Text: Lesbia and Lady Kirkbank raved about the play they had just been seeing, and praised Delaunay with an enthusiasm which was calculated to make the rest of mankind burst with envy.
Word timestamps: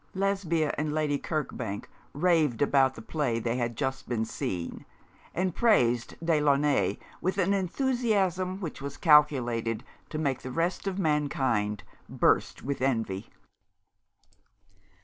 Lesbia 0.15 0.73
and 0.79 0.91
Lady 0.93 1.19
Kirkbank 1.19 1.87
raved 2.13 2.63
about 2.63 2.95
the 2.95 3.03
play 3.03 3.37
they 3.37 3.57
had 3.57 3.75
just 3.77 4.09
been 4.09 4.25
seeing, 4.25 4.83
and 5.31 5.53
praised 5.53 6.15
Delaunay 6.25 6.97
with 7.21 7.37
an 7.37 7.53
enthusiasm 7.53 8.59
which 8.59 8.81
was 8.81 8.97
calculated 8.97 9.83
to 10.09 10.17
make 10.17 10.41
the 10.41 10.49
rest 10.49 10.87
of 10.87 10.97
mankind 10.97 11.83
burst 12.09 12.63
with 12.63 12.81
envy. 12.81 13.29